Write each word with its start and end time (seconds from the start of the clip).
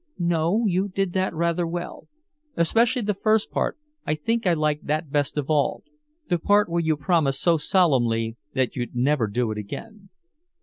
"No, 0.17 0.63
you 0.65 0.87
did 0.89 1.13
that 1.13 1.31
rather 1.35 1.67
well. 1.67 2.07
Especially 2.57 3.03
the 3.03 3.13
first 3.13 3.51
part 3.51 3.77
I 4.03 4.15
think 4.15 4.47
I 4.47 4.55
liked 4.55 4.87
that 4.87 5.11
best 5.11 5.37
of 5.37 5.47
all 5.47 5.83
the 6.27 6.39
part 6.39 6.69
where 6.69 6.81
you 6.81 6.97
promised 6.97 7.39
so 7.43 7.57
solemnly 7.57 8.35
that 8.55 8.75
you'd 8.75 8.95
never 8.95 9.27
do 9.27 9.51
it 9.51 9.59
again." 9.59 10.09